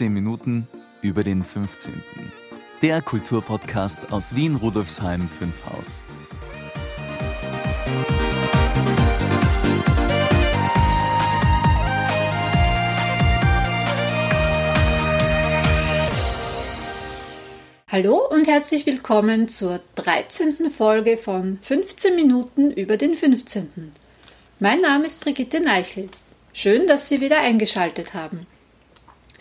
15 0.00 0.14
Minuten 0.14 0.66
über 1.02 1.22
den 1.24 1.44
15. 1.44 2.02
Der 2.80 3.02
Kulturpodcast 3.02 4.10
aus 4.14 4.34
Wien 4.34 4.56
Rudolfsheim 4.56 5.28
5 5.28 5.54
Haus. 5.66 6.02
Hallo 17.88 18.26
und 18.30 18.48
herzlich 18.48 18.86
willkommen 18.86 19.48
zur 19.48 19.80
13. 19.96 20.70
Folge 20.70 21.18
von 21.18 21.58
15 21.60 22.14
Minuten 22.14 22.70
über 22.70 22.96
den 22.96 23.18
15. 23.18 23.92
Mein 24.60 24.80
Name 24.80 25.04
ist 25.04 25.20
Brigitte 25.20 25.60
Neichel. 25.60 26.08
Schön, 26.54 26.86
dass 26.86 27.10
Sie 27.10 27.20
wieder 27.20 27.42
eingeschaltet 27.42 28.14
haben. 28.14 28.46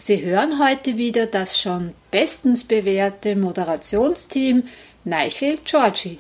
Sie 0.02 0.24
hören 0.24 0.64
heute 0.66 0.96
wieder 0.96 1.26
das 1.26 1.60
schon 1.60 1.94
bestens 2.10 2.64
bewährte 2.64 3.36
Moderationsteam 3.36 4.64
Neichel 5.04 5.58
Giorgi. 5.66 6.20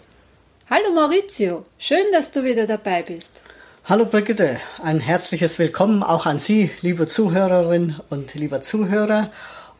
Hallo 0.69 0.91
Maurizio, 0.93 1.63
schön, 1.77 2.03
dass 2.11 2.29
du 2.31 2.43
wieder 2.43 2.67
dabei 2.67 3.03
bist. 3.03 3.41
Hallo 3.85 4.03
Brigitte, 4.03 4.57
ein 4.83 4.99
herzliches 4.99 5.59
Willkommen 5.59 6.03
auch 6.03 6.25
an 6.25 6.39
Sie, 6.39 6.71
liebe 6.81 7.07
Zuhörerin 7.07 7.95
und 8.09 8.35
lieber 8.35 8.61
Zuhörer. 8.61 9.31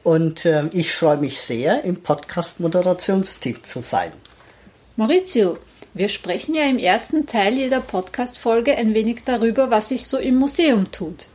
Und 0.02 0.46
äh, 0.46 0.70
ich 0.72 0.94
freue 0.94 1.18
mich 1.18 1.38
sehr, 1.42 1.84
im 1.84 2.02
Podcast-Moderationsteam 2.02 3.66
zu 3.66 3.82
sein. 3.82 4.14
Maurizio, 4.96 5.58
wir 5.94 6.08
sprechen 6.08 6.56
ja 6.56 6.64
im 6.64 6.78
ersten 6.78 7.26
Teil 7.26 7.56
jeder 7.56 7.82
Podcast-Folge 7.82 8.78
ein 8.78 8.94
wenig 8.94 9.24
darüber, 9.26 9.70
was 9.72 9.90
sich 9.90 10.08
so 10.08 10.18
im 10.18 10.38
Museum 10.38 10.90
tut. 10.90 11.26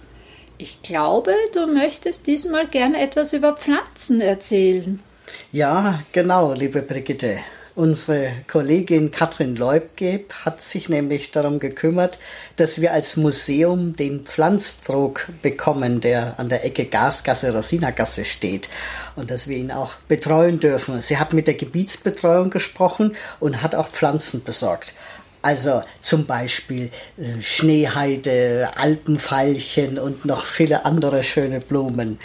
Ich 0.57 0.83
glaube, 0.83 1.35
du 1.53 1.67
möchtest 1.67 2.27
diesmal 2.27 2.69
gerne 2.69 3.01
etwas 3.01 3.33
über 3.33 3.57
Pflanzen 3.57 4.21
erzählen. 4.21 5.01
Ja, 5.51 6.01
genau, 6.13 6.53
liebe 6.53 6.83
Brigitte. 6.83 7.39
Unsere 7.77 8.31
Kollegin 8.47 9.11
Katrin 9.11 9.57
Leubgeb 9.57 10.33
hat 10.45 10.63
sich 10.63 10.89
nämlich 10.89 11.33
darum 11.33 11.59
gekümmert, 11.59 12.21
dass 12.55 12.81
wir 12.81 12.93
als 12.93 13.17
Museum 13.17 13.97
den 13.97 14.21
Pflanzdruck 14.21 15.27
bekommen, 15.43 16.01
der 16.01 16.39
an 16.39 16.49
der 16.49 16.65
Ecke 16.65 16.85
Gasgasse, 16.85 17.53
Rosinagasse 17.53 18.25
steht 18.25 18.69
und 19.17 19.33
dass 19.33 19.49
wir 19.49 19.57
ihn 19.57 19.73
auch 19.73 19.95
betreuen 20.07 20.61
dürfen. 20.61 21.03
Sie 21.03 21.19
hat 21.19 21.33
mit 21.33 21.49
der 21.49 21.55
Gebietsbetreuung 21.55 22.51
gesprochen 22.51 23.17
und 23.41 23.61
hat 23.61 23.75
auch 23.75 23.89
Pflanzen 23.89 24.45
besorgt. 24.45 24.95
Also 25.45 25.83
zum 26.01 26.25
Beispiel 26.25 26.91
äh, 27.19 27.43
Schneeheide, 27.43 28.71
Alpenveilchen 28.77 29.99
und 29.99 30.25
noch 30.25 30.47
viele 30.47 30.87
andere 30.87 31.23
schöne 31.23 31.61
Blumen. 31.61 32.19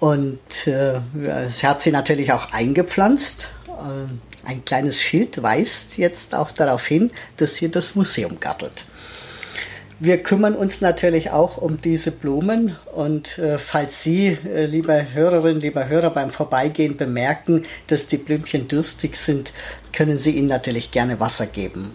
Und 0.00 0.66
äh, 0.66 1.00
sie 1.48 1.66
hat 1.66 1.82
sie 1.82 1.92
natürlich 1.92 2.32
auch 2.32 2.52
eingepflanzt. 2.52 3.50
Äh, 3.68 4.48
ein 4.48 4.64
kleines 4.64 5.02
Schild 5.02 5.42
weist 5.42 5.98
jetzt 5.98 6.34
auch 6.34 6.52
darauf 6.52 6.86
hin, 6.86 7.10
dass 7.36 7.56
hier 7.56 7.70
das 7.70 7.96
Museum 7.96 8.40
gattelt. 8.40 8.86
Wir 10.00 10.22
kümmern 10.22 10.54
uns 10.54 10.80
natürlich 10.80 11.30
auch 11.30 11.58
um 11.58 11.82
diese 11.82 12.12
Blumen 12.12 12.76
und 12.94 13.36
äh, 13.36 13.58
falls 13.58 14.02
Sie, 14.02 14.38
äh, 14.54 14.64
liebe 14.64 15.06
Hörerinnen, 15.12 15.60
lieber 15.60 15.86
Hörer, 15.86 16.10
beim 16.10 16.30
Vorbeigehen 16.30 16.96
bemerken, 16.96 17.64
dass 17.88 18.08
die 18.08 18.16
Blümchen 18.16 18.68
durstig 18.68 19.16
sind, 19.16 19.52
können 19.92 20.18
Sie 20.18 20.30
ihnen 20.30 20.48
natürlich 20.48 20.90
gerne 20.90 21.20
Wasser 21.20 21.46
geben. 21.46 21.94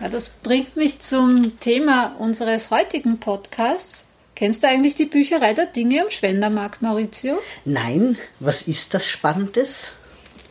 Ja, 0.00 0.08
das 0.08 0.28
bringt 0.28 0.76
mich 0.76 0.98
zum 0.98 1.58
Thema 1.60 2.16
unseres 2.18 2.70
heutigen 2.70 3.20
Podcasts. 3.20 4.04
Kennst 4.34 4.62
du 4.62 4.68
eigentlich 4.68 4.94
die 4.94 5.06
Bücherei 5.06 5.54
der 5.54 5.66
Dinge 5.66 6.02
am 6.02 6.10
Schwendermarkt, 6.10 6.82
Maurizio? 6.82 7.38
Nein, 7.64 8.18
was 8.40 8.62
ist 8.62 8.94
das 8.94 9.06
Spannendes? 9.06 9.92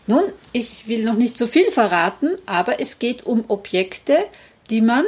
Nun, 0.08 0.24
ich 0.52 0.88
will 0.88 1.04
noch 1.04 1.16
nicht 1.16 1.38
so 1.38 1.48
viel 1.48 1.72
verraten, 1.72 2.38
aber 2.46 2.80
es 2.80 3.00
geht 3.00 3.26
um 3.26 3.46
Objekte, 3.48 4.18
die 4.70 4.82
man 4.82 5.06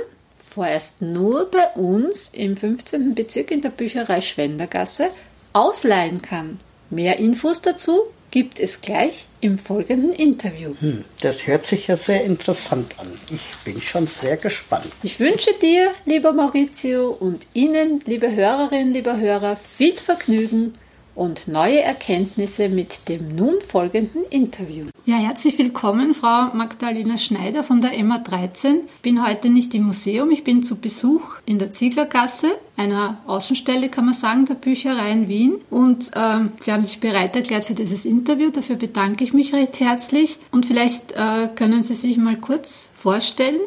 vorerst 0.53 1.01
nur 1.01 1.49
bei 1.49 1.67
uns 1.69 2.29
im 2.31 2.55
15. 2.55 3.15
Bezirk 3.15 3.51
in 3.51 3.61
der 3.61 3.69
Bücherei 3.69 4.21
Schwendergasse 4.21 5.09
ausleihen 5.51 6.21
kann. 6.21 6.59
Mehr 6.89 7.17
Infos 7.17 7.61
dazu 7.61 8.03
gibt 8.29 8.59
es 8.59 8.81
gleich 8.81 9.27
im 9.41 9.59
folgenden 9.59 10.11
Interview. 10.11 10.73
Hm, 10.79 11.05
das 11.21 11.45
hört 11.45 11.65
sich 11.65 11.87
ja 11.87 11.95
sehr 11.95 12.23
interessant 12.23 12.99
an. 12.99 13.07
Ich 13.29 13.55
bin 13.63 13.79
schon 13.79 14.07
sehr 14.07 14.37
gespannt. 14.37 14.87
Ich 15.03 15.19
wünsche 15.19 15.51
dir, 15.61 15.91
lieber 16.05 16.33
Maurizio, 16.33 17.09
und 17.11 17.45
Ihnen, 17.53 18.01
liebe 18.05 18.31
Hörerinnen, 18.31 18.93
lieber 18.93 19.17
Hörer, 19.17 19.55
viel 19.55 19.95
Vergnügen 19.95 20.73
und 21.15 21.47
neue 21.47 21.81
Erkenntnisse 21.81 22.69
mit 22.69 23.07
dem 23.09 23.35
nun 23.35 23.55
folgenden 23.61 24.23
Interview. 24.29 24.85
Ja, 25.05 25.17
herzlich 25.17 25.57
willkommen, 25.57 26.13
Frau 26.13 26.53
Magdalena 26.53 27.17
Schneider 27.17 27.63
von 27.63 27.81
der 27.81 27.91
MA13. 27.91 28.75
Ich 28.95 29.01
bin 29.01 29.25
heute 29.25 29.49
nicht 29.49 29.75
im 29.75 29.83
Museum, 29.83 30.31
ich 30.31 30.43
bin 30.43 30.63
zu 30.63 30.77
Besuch 30.77 31.21
in 31.45 31.59
der 31.59 31.71
Zieglergasse, 31.71 32.47
einer 32.77 33.21
Außenstelle, 33.27 33.89
kann 33.89 34.05
man 34.05 34.13
sagen, 34.13 34.45
der 34.45 34.55
Bücherei 34.55 35.11
in 35.11 35.27
Wien. 35.27 35.55
Und 35.69 36.11
äh, 36.15 36.39
Sie 36.59 36.71
haben 36.71 36.83
sich 36.83 36.99
bereit 36.99 37.35
erklärt 37.35 37.65
für 37.65 37.75
dieses 37.75 38.05
Interview. 38.05 38.49
Dafür 38.49 38.77
bedanke 38.77 39.23
ich 39.23 39.33
mich 39.33 39.53
recht 39.53 39.79
herzlich. 39.79 40.39
Und 40.51 40.65
vielleicht 40.65 41.11
äh, 41.11 41.49
können 41.53 41.83
Sie 41.83 41.95
sich 41.95 42.17
mal 42.17 42.37
kurz 42.37 42.85
vorstellen. 42.95 43.59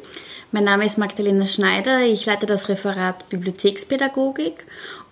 Mein 0.53 0.65
Name 0.65 0.87
ist 0.87 0.97
Magdalena 0.97 1.47
Schneider. 1.47 2.01
Ich 2.07 2.25
leite 2.25 2.47
das 2.47 2.69
Referat 2.69 3.29
Bibliothekspädagogik 3.29 4.65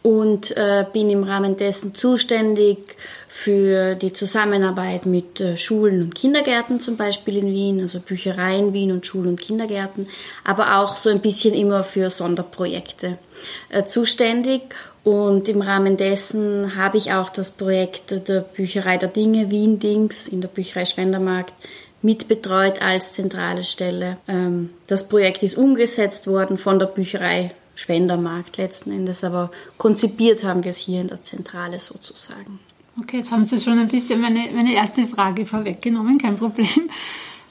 und 0.04 0.54
äh, 0.54 0.84
bin 0.92 1.08
im 1.08 1.24
Rahmen 1.24 1.56
dessen 1.56 1.94
zuständig 1.94 2.94
für 3.26 3.94
die 3.94 4.12
Zusammenarbeit 4.12 5.06
mit 5.06 5.40
äh, 5.40 5.56
Schulen 5.56 6.02
und 6.02 6.14
Kindergärten 6.14 6.78
zum 6.78 6.98
Beispiel 6.98 7.38
in 7.38 7.46
Wien, 7.46 7.80
also 7.80 8.00
Büchereien 8.00 8.74
Wien 8.74 8.92
und 8.92 9.06
Schulen 9.06 9.28
und 9.30 9.40
Kindergärten, 9.40 10.06
aber 10.44 10.76
auch 10.76 10.98
so 10.98 11.08
ein 11.08 11.20
bisschen 11.20 11.54
immer 11.54 11.82
für 11.84 12.10
Sonderprojekte 12.10 13.16
äh, 13.70 13.86
zuständig. 13.86 14.60
Und 15.04 15.48
im 15.48 15.62
Rahmen 15.62 15.96
dessen 15.96 16.76
habe 16.76 16.98
ich 16.98 17.12
auch 17.12 17.30
das 17.30 17.50
Projekt 17.50 18.28
der 18.28 18.40
Bücherei 18.40 18.98
der 18.98 19.08
Dinge 19.08 19.50
Wien 19.50 19.78
Dings 19.78 20.28
in 20.28 20.42
der 20.42 20.48
Bücherei 20.48 20.84
Schwendermarkt 20.84 21.54
mitbetreut 22.02 22.82
als 22.82 23.12
zentrale 23.12 23.64
Stelle. 23.64 24.18
Ähm, 24.28 24.68
das 24.86 25.08
Projekt 25.08 25.42
ist 25.42 25.56
umgesetzt 25.56 26.26
worden 26.26 26.58
von 26.58 26.78
der 26.78 26.86
Bücherei 26.86 27.52
Schwendermarkt 27.74 28.56
letzten 28.56 28.92
Endes, 28.92 29.24
aber 29.24 29.50
konzipiert 29.78 30.44
haben 30.44 30.64
wir 30.64 30.70
es 30.70 30.78
hier 30.78 31.00
in 31.00 31.08
der 31.08 31.22
Zentrale 31.22 31.78
sozusagen. 31.78 32.60
Okay, 33.00 33.18
jetzt 33.18 33.32
haben 33.32 33.44
Sie 33.44 33.58
schon 33.58 33.78
ein 33.78 33.88
bisschen 33.88 34.20
meine, 34.20 34.50
meine 34.54 34.72
erste 34.72 35.06
Frage 35.06 35.46
vorweggenommen, 35.46 36.18
kein 36.18 36.36
Problem. 36.36 36.88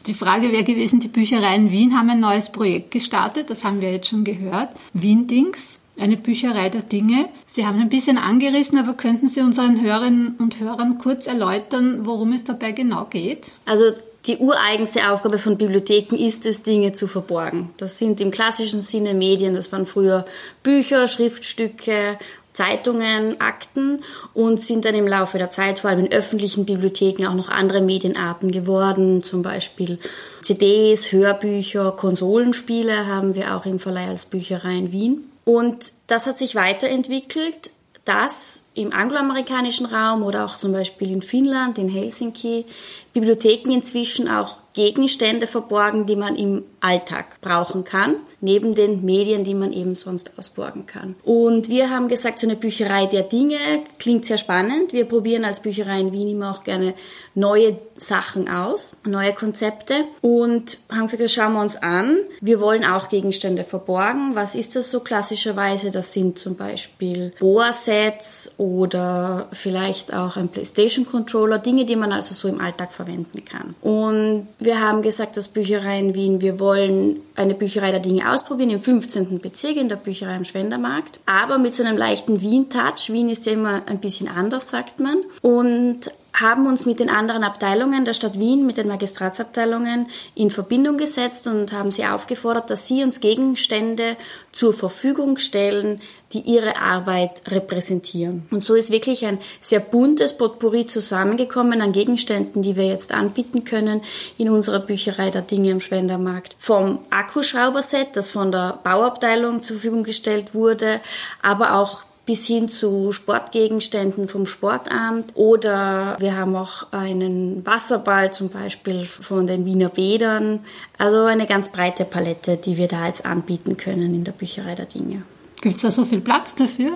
Die 0.08 0.14
Frage 0.14 0.52
wäre 0.52 0.64
gewesen, 0.64 1.00
die 1.00 1.08
Büchereien 1.08 1.72
Wien 1.72 1.98
haben 1.98 2.10
ein 2.10 2.20
neues 2.20 2.52
Projekt 2.52 2.92
gestartet, 2.92 3.50
das 3.50 3.64
haben 3.64 3.82
wir 3.82 3.92
jetzt 3.92 4.10
schon 4.10 4.24
gehört. 4.24 4.70
Wien 4.94 5.28
Dings, 5.28 5.80
eine 5.98 6.18
Bücherei 6.18 6.70
der 6.70 6.82
Dinge. 6.82 7.30
Sie 7.46 7.66
haben 7.66 7.80
ein 7.80 7.90
bisschen 7.90 8.18
angerissen, 8.18 8.78
aber 8.78 8.94
könnten 8.94 9.28
Sie 9.28 9.42
unseren 9.42 9.82
Hörerinnen 9.82 10.36
und 10.40 10.60
Hörern 10.60 10.98
kurz 10.98 11.28
erläutern, 11.28 12.06
worum 12.06 12.34
es 12.34 12.44
dabei 12.44 12.72
genau 12.72 13.06
geht? 13.06 13.54
Also 13.66 13.86
die 14.26 14.38
ureigenste 14.38 15.10
Aufgabe 15.10 15.38
von 15.38 15.58
Bibliotheken 15.58 16.16
ist 16.16 16.46
es, 16.46 16.64
Dinge 16.64 16.94
zu 16.94 17.08
verborgen. 17.08 17.72
Das 17.78 17.98
sind 17.98 18.22
im 18.22 18.32
klassischen 18.32 18.82
Sinne 18.82 19.14
Medien, 19.14 19.54
das 19.54 19.72
waren 19.72 19.86
früher 19.86 20.26
Bücher, 20.64 21.08
Schriftstücke, 21.08 22.18
Zeitungen, 22.54 23.42
Akten 23.42 24.04
und 24.34 24.62
sind 24.62 24.86
dann 24.86 24.96
im 24.96 25.08
Laufe 25.08 25.40
der 25.40 25.50
Zeit 25.50 25.80
vor 25.80 25.90
allem 25.90 26.06
in 26.06 26.12
öffentlichen 26.12 26.66
Bibliotheken 26.66 27.28
auch 27.28 27.34
noch 27.34 27.50
andere 27.50 27.82
Medienarten 27.82 28.52
geworden, 28.52 29.24
zum 29.24 29.42
Beispiel 29.42 30.00
CDs, 30.42 31.12
Hörbücher, 31.12 31.92
Konsolenspiele 31.92 33.08
haben 33.08 33.36
wir 33.36 33.56
auch 33.56 33.66
im 33.66 33.80
Verleih 33.80 34.08
als 34.08 34.26
Bücherei 34.26 34.78
in 34.78 34.92
Wien. 34.92 35.24
Und 35.46 35.92
das 36.08 36.28
hat 36.28 36.38
sich 36.38 36.56
weiterentwickelt 36.56 37.72
dass 38.06 38.70
im 38.74 38.92
angloamerikanischen 38.92 39.86
Raum 39.86 40.24
oder 40.24 40.46
auch 40.46 40.58
zum 40.58 40.74
Beispiel 40.74 41.10
in 41.10 41.22
Finnland, 41.22 41.78
in 41.78 41.88
Helsinki, 41.88 42.66
Bibliotheken 43.14 43.72
inzwischen 43.72 44.28
auch 44.28 44.58
Gegenstände 44.74 45.48
verborgen, 45.48 46.06
die 46.06 46.16
man 46.16 46.36
im 46.36 46.64
Alltag 46.84 47.42
brauchen 47.42 47.84
kann. 47.84 48.18
neben 48.44 48.76
den 48.76 49.06
Medien, 49.06 49.46
die 49.46 49.54
man 49.54 49.72
eben 49.72 49.96
sonst 49.96 50.38
ausborgen 50.38 50.86
kann. 50.86 51.16
Und 51.24 51.70
wir 51.70 51.90
haben 51.90 52.10
gesagt, 52.10 52.40
so 52.40 52.46
eine 52.46 52.58
Bücherei 52.58 53.06
der 53.06 53.24
Dinge 53.24 53.58
klingt 54.00 54.26
sehr 54.26 54.38
spannend. 54.38 54.92
Wir 54.92 55.06
probieren 55.06 55.46
als 55.46 55.62
Bücherei 55.62 56.02
in 56.02 56.12
Wien 56.12 56.28
immer 56.28 56.52
auch 56.52 56.64
gerne 56.64 56.94
neue 57.36 57.78
Sachen 57.96 58.50
aus, 58.50 58.98
neue 59.06 59.34
Konzepte 59.34 60.04
und 60.22 60.78
haben 60.92 61.06
gesagt, 61.06 61.24
das 61.24 61.32
schauen 61.32 61.54
wir 61.54 61.62
uns 61.62 61.78
an. 61.78 62.18
Wir 62.42 62.60
wollen 62.60 62.84
auch 62.84 63.08
Gegenstände 63.08 63.64
verborgen. 63.64 64.36
Was 64.36 64.56
ist 64.56 64.76
das 64.76 64.92
so 64.92 65.00
klassischerweise? 65.00 65.90
Das 65.90 66.12
sind 66.12 66.38
zum 66.38 66.56
Beispiel 66.56 67.34
Bohrsets 67.40 68.52
oder 68.58 69.48
vielleicht 69.54 70.14
auch 70.14 70.36
ein 70.36 70.50
PlayStation 70.50 71.06
Controller, 71.06 71.60
Dinge, 71.60 71.86
die 71.86 71.96
man 71.96 72.12
also 72.12 72.36
so 72.36 72.50
im 72.50 72.60
Alltag 72.60 72.92
verwenden 72.92 73.46
kann. 73.46 73.76
Und 73.82 74.48
wir 74.60 74.82
haben 74.82 75.02
gesagt, 75.02 75.38
dass 75.38 75.48
Bücherei 75.48 76.00
in 76.00 76.14
Wien, 76.14 76.42
wir 76.42 76.60
wollen 76.60 76.73
eine 76.74 77.54
Bücherei 77.54 77.92
der 77.92 78.00
Dinge 78.00 78.32
ausprobieren 78.32 78.70
im 78.70 78.82
15. 78.82 79.40
Bezirk 79.40 79.78
in 79.78 79.90
der 79.90 79.96
Bücherei 79.96 80.36
am 80.36 80.46
Schwendermarkt, 80.46 81.20
aber 81.26 81.58
mit 81.58 81.76
so 81.76 81.84
einem 81.84 81.98
leichten 81.98 82.42
Wien-Touch. 82.42 83.12
Wien 83.12 83.30
ist 83.30 83.46
ja 83.46 83.54
immer 83.54 83.84
ein 83.86 84.00
bisschen 84.00 84.28
anders, 84.28 84.70
sagt 84.70 85.00
man. 85.00 85.18
Und 85.42 86.12
haben 86.34 86.66
uns 86.66 86.86
mit 86.86 87.00
den 87.00 87.10
anderen 87.10 87.44
Abteilungen 87.44 88.06
der 88.06 88.14
Stadt 88.14 88.40
Wien, 88.40 88.66
mit 88.66 88.78
den 88.78 88.88
Magistratsabteilungen 88.88 90.08
in 90.34 90.50
Verbindung 90.50 90.98
gesetzt 90.98 91.48
und 91.48 91.72
haben 91.72 91.92
sie 91.92 92.06
aufgefordert, 92.06 92.70
dass 92.70 92.88
sie 92.88 93.04
uns 93.04 93.20
Gegenstände 93.20 94.18
zur 94.52 94.74
Verfügung 94.74 95.38
stellen, 95.38 96.02
die 96.34 96.40
ihre 96.40 96.78
Arbeit 96.78 97.44
repräsentieren. 97.48 98.48
Und 98.50 98.66
so 98.66 98.74
ist 98.74 98.90
wirklich 98.90 99.26
ein 99.26 99.38
sehr 99.62 99.80
buntes 99.80 100.36
Potpourri 100.36 100.88
zusammengekommen 100.88 101.82
an 101.82 101.92
Gegenständen, 101.92 102.64
die 102.64 102.76
wir 102.76 102.88
jetzt 102.88 103.12
anbieten 103.12 103.64
können 103.64 104.02
in 104.40 104.50
unserer 104.50 104.80
Bücherei 104.80 105.30
der 105.30 105.44
Dinge 105.44 105.72
am 105.72 105.82
Schwendermarkt. 105.82 106.56
Vom 106.58 107.00
Akkuschrauberset, 107.12 108.16
das 108.16 108.32
von 108.32 108.52
der 108.52 108.80
Bauabteilung 108.84 109.62
zur 109.62 109.76
Verfügung 109.76 110.04
gestellt 110.04 110.56
wurde, 110.56 111.02
aber 111.44 111.76
auch 111.76 112.04
bis 112.26 112.48
hin 112.48 112.70
zu 112.70 113.12
Sportgegenständen 113.12 114.28
vom 114.28 114.46
Sportamt 114.46 115.36
oder 115.36 116.16
wir 116.20 116.38
haben 116.38 116.56
auch 116.56 116.92
einen 116.92 117.66
Wasserball 117.66 118.32
zum 118.32 118.50
Beispiel 118.50 119.06
von 119.06 119.46
den 119.46 119.66
Wiener 119.66 119.90
Bädern. 119.90 120.60
Also 120.98 121.26
eine 121.26 121.46
ganz 121.46 121.70
breite 121.70 122.06
Palette, 122.06 122.56
die 122.56 122.78
wir 122.78 122.88
da 122.88 123.08
jetzt 123.08 123.26
anbieten 123.26 123.76
können 123.76 124.16
in 124.16 124.24
der 124.24 124.32
Bücherei 124.32 124.76
der 124.76 124.86
Dinge. 124.86 125.24
Gibt 125.64 125.78
es 125.78 125.82
da 125.82 125.92
so 125.92 126.04
viel 126.04 126.20
Platz 126.20 126.56
dafür? 126.56 126.92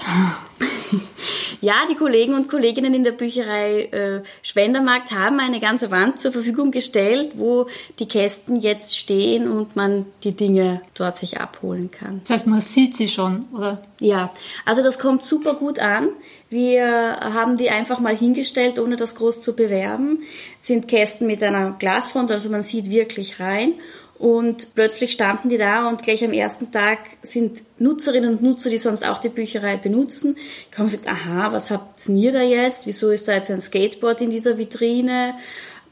ja, 1.61 1.75
die 1.89 1.95
Kollegen 1.95 2.33
und 2.33 2.49
Kolleginnen 2.49 2.93
in 2.93 3.05
der 3.05 3.13
Bücherei 3.13 3.83
äh, 3.83 4.23
Schwendermarkt 4.41 5.13
haben 5.13 5.39
eine 5.39 5.61
ganze 5.61 5.89
Wand 5.89 6.19
zur 6.19 6.33
Verfügung 6.33 6.71
gestellt, 6.71 7.31
wo 7.35 7.67
die 7.97 8.09
Kästen 8.09 8.57
jetzt 8.57 8.97
stehen 8.97 9.49
und 9.49 9.77
man 9.77 10.05
die 10.25 10.33
Dinge 10.33 10.81
dort 10.95 11.15
sich 11.15 11.39
abholen 11.39 11.91
kann. 11.91 12.19
Das 12.23 12.31
heißt, 12.31 12.47
man 12.47 12.59
sieht 12.59 12.93
sie 12.93 13.07
schon, 13.07 13.45
oder? 13.53 13.81
Ja, 14.01 14.33
also 14.65 14.83
das 14.83 14.99
kommt 14.99 15.23
super 15.23 15.53
gut 15.53 15.79
an. 15.79 16.09
Wir 16.49 16.85
haben 17.21 17.55
die 17.55 17.69
einfach 17.69 18.01
mal 18.01 18.17
hingestellt, 18.17 18.79
ohne 18.79 18.97
das 18.97 19.15
groß 19.15 19.41
zu 19.41 19.55
bewerben. 19.55 20.23
Sind 20.59 20.89
Kästen 20.89 21.25
mit 21.25 21.41
einer 21.41 21.71
Glasfront, 21.71 22.31
also 22.31 22.49
man 22.49 22.63
sieht 22.63 22.89
wirklich 22.89 23.39
rein. 23.39 23.75
Und 24.19 24.73
plötzlich 24.73 25.11
standen 25.11 25.49
die 25.49 25.57
da 25.57 25.87
und 25.87 26.01
gleich 26.01 26.23
am 26.23 26.33
ersten 26.33 26.71
Tag 26.71 26.99
sind 27.21 27.61
Nutzerinnen 27.77 28.31
und 28.31 28.41
Nutzer, 28.41 28.71
die 28.71 28.79
sonst 28.79 29.05
auch 29.05 29.19
die 29.19 29.29
Bücherei 29.29 29.77
benutzen, 29.77 30.37
haben 30.75 30.85
gesagt, 30.85 31.07
aha, 31.07 31.51
was 31.51 31.69
habt 31.69 32.07
ihr 32.09 32.31
da 32.31 32.41
jetzt? 32.41 32.87
Wieso 32.87 33.11
ist 33.11 33.27
da 33.27 33.33
jetzt 33.33 33.51
ein 33.51 33.61
Skateboard 33.61 34.21
in 34.21 34.31
dieser 34.31 34.57
Vitrine? 34.57 35.35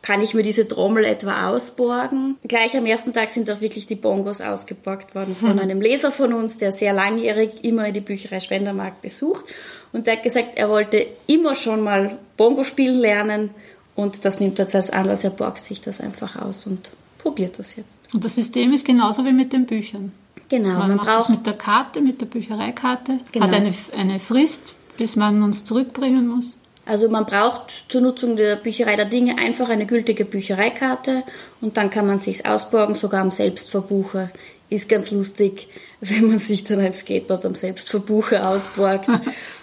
Kann 0.02 0.22
ich 0.22 0.34
mir 0.34 0.44
diese 0.44 0.68
Trommel 0.68 1.04
etwa 1.04 1.50
ausborgen? 1.50 2.38
Gleich 2.48 2.76
am 2.76 2.86
ersten 2.86 3.14
Tag 3.14 3.30
sind 3.30 3.50
auch 3.50 3.62
wirklich 3.62 3.86
die 3.86 3.96
Bongos 3.96 4.42
ausgeborgt 4.42 5.14
worden 5.14 5.36
von 5.36 5.54
hm. 5.54 5.60
einem 5.60 5.82
Leser 5.82 6.12
von 6.12 6.34
uns, 6.34 6.58
der 6.58 6.72
sehr 6.72 6.94
langjährig 6.94 7.64
immer 7.64 7.92
die 7.92 8.02
Bücherei 8.02 8.40
Schwendermarkt 8.40 9.02
besucht. 9.02 9.46
Und 9.94 10.08
der 10.08 10.18
hat 10.18 10.24
gesagt, 10.24 10.50
er 10.56 10.70
wollte 10.70 11.06
immer 11.28 11.56
schon 11.56 11.82
mal 11.82 12.18
Bongo 12.38 12.64
spielen 12.64 13.00
lernen 13.00 13.52
und 13.96 14.26
das 14.26 14.40
nimmt 14.40 14.60
er 14.60 14.66
jetzt 14.66 14.76
als 14.76 14.90
Anlass, 14.90 15.24
er 15.24 15.30
borgt 15.30 15.62
sich 15.62 15.80
das 15.80 16.02
einfach 16.02 16.42
aus 16.42 16.68
und 16.68 16.90
probiert 17.26 17.58
das 17.58 17.76
jetzt. 17.76 18.08
Und 18.14 18.24
das 18.24 18.36
System 18.36 18.72
ist 18.72 18.86
genauso 18.86 19.26
wie 19.26 19.34
mit 19.34 19.52
den 19.52 19.66
Büchern. 19.66 20.12
Genau. 20.48 20.78
Man, 20.78 20.90
man 20.90 20.98
macht 20.98 21.08
braucht 21.08 21.20
das 21.22 21.30
mit 21.30 21.46
der 21.48 21.54
Karte, 21.54 22.02
mit 22.02 22.22
der 22.22 22.28
Büchereikarte, 22.28 23.20
genau. 23.32 23.48
hat 23.48 23.54
eine, 23.54 23.74
eine 23.98 24.20
Frist, 24.20 24.76
bis 24.96 25.16
man 25.16 25.42
uns 25.42 25.66
zurückbringen 25.66 26.28
muss. 26.28 26.60
Also 26.86 27.10
man 27.10 27.26
braucht 27.26 27.86
zur 27.90 28.02
Nutzung 28.02 28.36
der 28.36 28.58
Bücherei 28.58 28.96
der 28.96 29.06
Dinge 29.06 29.40
einfach 29.40 29.70
eine 29.70 29.88
gültige 29.88 30.24
Büchereikarte 30.24 31.24
und 31.62 31.78
dann 31.78 31.90
kann 31.90 32.06
man 32.06 32.20
sich's 32.20 32.46
ausborgen, 32.46 32.94
sogar 32.94 33.22
am 33.22 33.32
Selbstverbucher. 33.32 34.30
Ist 34.70 34.88
ganz 34.88 35.10
lustig, 35.10 35.68
wenn 36.02 36.28
man 36.28 36.38
sich 36.38 36.64
dann 36.64 36.80
ein 36.80 36.94
Skateboard 36.94 37.44
am 37.46 37.56
Selbstverbucher 37.56 38.48
ausborgt. 38.48 39.10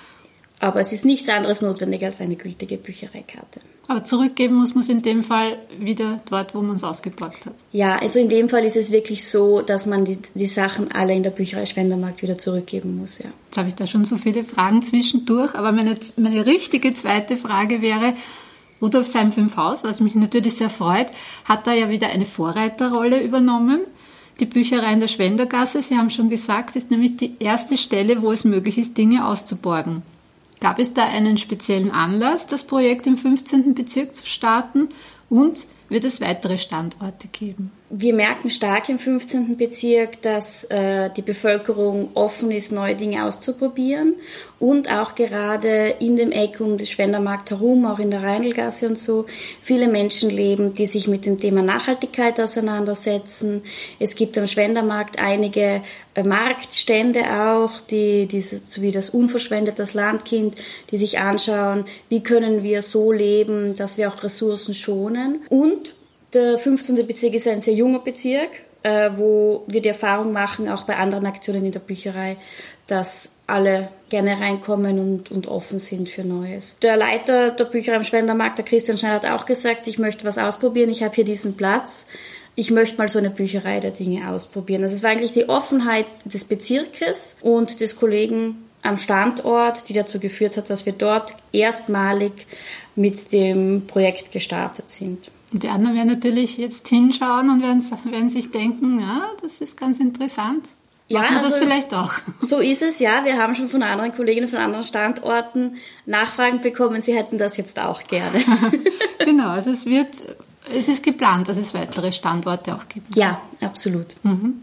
Aber 0.59 0.81
es 0.81 0.91
ist 0.91 1.05
nichts 1.05 1.29
anderes 1.29 1.63
notwendig 1.63 2.05
als 2.05 2.21
eine 2.21 2.35
gültige 2.35 2.77
Büchereikarte. 2.77 3.61
Aber 3.89 4.05
zurückgeben 4.05 4.55
muss 4.57 4.75
man 4.75 4.83
es 4.83 4.89
in 4.89 5.03
dem 5.03 5.25
Fall 5.25 5.59
wieder 5.79 6.21
dort, 6.31 6.55
wo 6.55 6.63
man 6.63 6.77
es 6.77 6.85
ausgepackt 6.85 7.47
hat. 7.47 7.55
Ja, 7.73 7.99
also 7.99 8.21
in 8.21 8.29
dem 8.29 8.49
Fall 8.49 8.65
ist 8.65 8.77
es 8.77 8.93
wirklich 8.93 9.29
so, 9.29 9.61
dass 9.61 9.87
man 9.87 10.05
die, 10.05 10.19
die 10.35 10.47
Sachen 10.47 10.93
alle 10.93 11.15
in 11.15 11.25
der 11.25 11.31
Bücherei 11.31 11.67
Schwendermarkt 11.67 12.23
wieder 12.23 12.39
zurückgeben 12.39 12.97
muss. 12.97 13.19
Ja. 13.19 13.31
Jetzt 13.47 13.59
habe 13.59 13.69
ich 13.69 13.75
da 13.75 13.87
schon 13.87 14.05
so 14.05 14.17
viele 14.17 14.45
Fragen 14.45 14.83
zwischendurch, 14.83 15.55
aber 15.57 15.73
meine, 15.73 15.97
meine 16.17 16.47
richtige 16.47 16.95
zweite 16.95 17.37
Frage 17.37 17.83
wäre, 17.83 18.15
Rudolfsheim 18.81 19.33
5 19.33 19.57
Haus, 19.57 19.85
was 19.85 20.01
mich 20.01 20.15
natürlich 20.15 20.55
sehr 20.55 20.71
freut, 20.71 21.07
hat 21.45 21.67
da 21.67 21.73
ja 21.73 21.89
wieder 21.89 22.09
eine 22.09 22.25
Vorreiterrolle 22.25 23.21
übernommen. 23.21 23.81
Die 24.41 24.47
Bücherei 24.47 24.93
in 24.93 25.01
der 25.01 25.09
Schwendergasse, 25.09 25.83
Sie 25.83 25.97
haben 25.97 26.11
schon 26.11 26.31
gesagt, 26.31 26.75
ist 26.75 26.91
nämlich 26.91 27.17
die 27.17 27.37
erste 27.39 27.77
Stelle, 27.77 28.23
wo 28.23 28.33
es 28.33 28.45
möglich 28.45 28.79
ist, 28.79 28.99
Dinge 28.99 29.27
auszuborgen. 29.27 30.03
Gab 30.63 30.79
es 30.79 30.95
da 30.95 31.03
einen 31.03 31.39
speziellen 31.39 31.91
Anlass, 31.91 32.47
das 32.47 32.63
Projekt 32.63 33.09
im 33.09 33.19
15. 33.19 33.75
Bezirk 33.75 34.15
zu 34.15 34.25
starten 34.25 34.91
und 35.29 35.67
wird 35.89 36.05
es 36.05 36.21
weitere 36.21 36.57
Standorte 36.57 37.27
geben? 37.27 37.73
Wir 37.95 38.15
merken 38.15 38.49
stark 38.49 38.89
im 38.89 38.99
15. 38.99 39.59
Bezirk, 39.59 40.23
dass 40.23 40.65
äh, 40.65 41.11
die 41.15 41.21
Bevölkerung 41.21 42.09
offen 42.15 42.51
ist, 42.51 42.73
neue 42.73 42.97
Dinge 42.97 43.27
auszuprobieren 43.27 44.15
und 44.59 44.91
auch 44.91 45.15
gerade 45.15 45.97
in 45.99 46.17
dem 46.17 46.33
Eck 46.33 46.59
um 46.61 46.79
den 46.79 46.87
Schwendermarkt 46.87 47.51
herum, 47.51 47.85
auch 47.85 47.99
in 47.99 48.11
der 48.11 48.23
Rheinlgasse 48.23 48.89
und 48.89 48.99
so, 48.99 49.27
viele 49.61 49.89
Menschen 49.89 50.31
leben, 50.31 50.73
die 50.73 50.87
sich 50.87 51.07
mit 51.07 51.27
dem 51.27 51.37
Thema 51.37 51.61
Nachhaltigkeit 51.61 52.41
auseinandersetzen. 52.41 53.63
Es 53.99 54.15
gibt 54.15 54.39
am 54.39 54.47
Schwendermarkt 54.47 55.19
einige 55.19 55.83
äh, 56.15 56.23
Marktstände 56.23 57.25
auch, 57.43 57.73
die 57.91 58.25
dieses, 58.25 58.81
wie 58.81 58.91
das 58.91 59.11
unverschwendet 59.11 59.79
das 59.79 59.93
Landkind, 59.93 60.55
die 60.91 60.97
sich 60.97 61.19
anschauen, 61.19 61.85
wie 62.09 62.23
können 62.23 62.63
wir 62.63 62.81
so 62.81 63.13
leben, 63.13 63.77
dass 63.77 63.99
wir 63.99 64.09
auch 64.09 64.23
Ressourcen 64.23 64.73
schonen 64.73 65.43
und 65.51 65.93
der 66.33 66.59
15. 66.59 67.07
Bezirk 67.07 67.35
ist 67.35 67.49
ein 67.49 67.61
sehr 67.61 67.75
junger 67.75 68.01
Bezirk, 68.01 68.51
äh, 68.83 69.11
wo 69.15 69.65
wir 69.67 69.81
die 69.81 69.89
Erfahrung 69.89 70.33
machen, 70.33 70.69
auch 70.69 70.83
bei 70.83 70.97
anderen 70.97 71.27
Aktionen 71.27 71.65
in 71.65 71.73
der 71.73 71.81
Bücherei, 71.81 72.37
dass 72.87 73.37
alle 73.47 73.89
gerne 74.09 74.41
reinkommen 74.41 74.99
und, 74.99 75.31
und 75.31 75.47
offen 75.47 75.79
sind 75.79 76.09
für 76.09 76.25
Neues. 76.25 76.77
Der 76.83 76.97
Leiter 76.97 77.51
der 77.51 77.65
Bücherei 77.65 77.97
am 77.97 78.05
Schwendermarkt, 78.05 78.59
der 78.59 78.65
Christian 78.65 78.99
Schneider, 78.99 79.29
hat 79.31 79.41
auch 79.41 79.47
gesagt, 79.47 79.87
ich 79.87 79.99
möchte 79.99 80.25
was 80.25 80.39
ausprobieren, 80.39 80.91
ich 80.91 81.03
habe 81.03 81.15
hier 81.15 81.25
diesen 81.25 81.57
Platz, 81.57 82.07
ich 82.55 82.71
möchte 82.71 82.99
mal 82.99 83.09
so 83.09 83.19
eine 83.19 83.31
Bücherei 83.31 83.81
der 83.81 83.93
Dinge 83.93 84.29
ausprobieren. 84.29 84.83
Also 84.83 84.95
es 84.95 85.03
war 85.03 85.11
eigentlich 85.11 85.33
die 85.33 85.49
Offenheit 85.49 86.07
des 86.25 86.45
Bezirkes 86.45 87.37
und 87.41 87.81
des 87.81 87.97
Kollegen 87.97 88.69
am 88.83 88.99
Standort, 88.99 89.89
die 89.89 89.95
dazu 89.95 90.19
geführt 90.19 90.57
hat, 90.57 90.69
dass 90.69 90.85
wir 90.85 90.93
dort 90.93 91.35
erstmalig 91.53 92.47
mit 92.95 93.33
dem 93.33 93.87
Projekt 93.87 94.33
gestartet 94.33 94.91
sind. 94.91 95.31
Und 95.53 95.63
die 95.63 95.69
anderen 95.69 95.95
werden 95.95 96.09
natürlich 96.09 96.57
jetzt 96.57 96.89
hinschauen 96.89 97.51
und 97.51 97.63
werden, 97.63 97.83
werden 98.11 98.29
sich 98.29 98.51
denken, 98.51 99.01
ja, 99.01 99.29
das 99.43 99.61
ist 99.61 99.79
ganz 99.79 100.01
interessant. 100.01 100.69
Ja, 101.09 101.25
also, 101.29 101.51
das 101.51 101.59
vielleicht 101.59 101.93
auch. 101.93 102.13
So 102.41 102.59
ist 102.59 102.81
es, 102.81 102.99
ja. 102.99 103.25
Wir 103.25 103.37
haben 103.37 103.55
schon 103.55 103.69
von 103.69 103.83
anderen 103.83 104.15
Kolleginnen 104.15 104.49
von 104.49 104.59
anderen 104.59 104.85
Standorten 104.85 105.77
Nachfragen 106.07 106.63
bekommen, 106.63 107.03
sie 107.03 107.15
hätten 107.15 107.37
das 107.37 107.59
jetzt 107.59 107.79
auch 107.79 108.05
gerne. 108.05 108.43
genau, 109.19 109.51
also 109.51 109.71
es 109.71 109.85
wird, 109.85 110.09
es 110.75 110.89
ist 110.89 111.03
geplant, 111.03 111.49
dass 111.49 111.59
es 111.59 111.75
weitere 111.75 112.13
Standorte 112.13 112.75
auch 112.75 112.89
gibt. 112.89 113.15
Ja, 113.15 113.43
absolut. 113.61 114.07
Mhm. 114.23 114.63